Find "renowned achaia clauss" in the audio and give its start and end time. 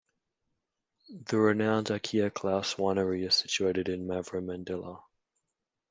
1.37-2.73